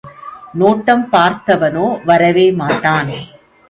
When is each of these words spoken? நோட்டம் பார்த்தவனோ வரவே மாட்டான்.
நோட்டம் 0.53 1.03
பார்த்தவனோ 1.11 1.85
வரவே 2.05 2.51
மாட்டான். 2.51 3.11